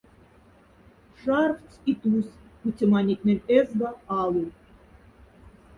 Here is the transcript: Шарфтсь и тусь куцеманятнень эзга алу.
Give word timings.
Шарфтсь 1.21 1.81
и 1.89 1.93
тусь 2.01 2.37
куцеманятнень 2.61 3.45
эзга 3.57 3.89
алу. 4.21 4.45